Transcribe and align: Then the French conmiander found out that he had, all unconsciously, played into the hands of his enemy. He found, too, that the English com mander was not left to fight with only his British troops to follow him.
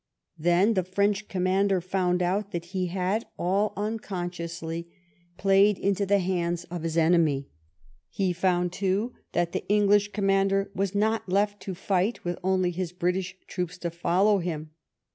Then 0.39 0.73
the 0.73 0.83
French 0.83 1.27
conmiander 1.27 1.79
found 1.79 2.23
out 2.23 2.53
that 2.53 2.65
he 2.73 2.87
had, 2.87 3.27
all 3.37 3.71
unconsciously, 3.77 4.87
played 5.37 5.77
into 5.77 6.07
the 6.07 6.17
hands 6.17 6.63
of 6.71 6.81
his 6.81 6.97
enemy. 6.97 7.49
He 8.09 8.33
found, 8.33 8.73
too, 8.73 9.13
that 9.33 9.51
the 9.51 9.63
English 9.69 10.11
com 10.11 10.25
mander 10.25 10.71
was 10.73 10.95
not 10.95 11.29
left 11.29 11.59
to 11.61 11.75
fight 11.75 12.25
with 12.25 12.39
only 12.43 12.71
his 12.71 12.93
British 12.93 13.35
troops 13.45 13.77
to 13.77 13.91
follow 13.91 14.39
him. 14.39 14.71